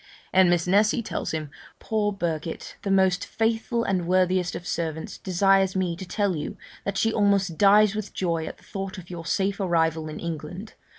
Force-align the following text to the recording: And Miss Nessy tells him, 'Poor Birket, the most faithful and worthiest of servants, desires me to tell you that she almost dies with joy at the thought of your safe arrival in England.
And 0.33 0.49
Miss 0.49 0.65
Nessy 0.65 1.03
tells 1.03 1.29
him, 1.29 1.51
'Poor 1.77 2.11
Birket, 2.11 2.73
the 2.81 2.89
most 2.89 3.23
faithful 3.23 3.83
and 3.83 4.07
worthiest 4.07 4.55
of 4.55 4.65
servants, 4.65 5.19
desires 5.19 5.75
me 5.75 5.95
to 5.95 6.07
tell 6.07 6.35
you 6.35 6.57
that 6.85 6.97
she 6.97 7.13
almost 7.13 7.55
dies 7.59 7.93
with 7.93 8.11
joy 8.11 8.47
at 8.47 8.57
the 8.57 8.63
thought 8.63 8.97
of 8.97 9.11
your 9.11 9.27
safe 9.27 9.59
arrival 9.59 10.09
in 10.09 10.19
England. 10.19 10.73